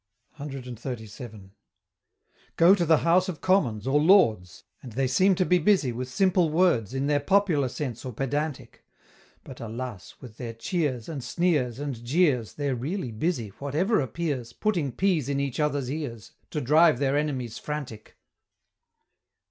[0.39, 1.51] CXXXVII.
[2.55, 6.09] Go to the House of Commons, or Lords, And they seem to be busy with
[6.09, 8.83] simple words In their popular sense or pedantic
[9.43, 10.15] But, alas!
[10.19, 15.39] with their cheers, and sneers, and jeers, They're really busy, whatever appears, Putting peas in
[15.39, 18.17] each other's ears, To drive their enemies frantic!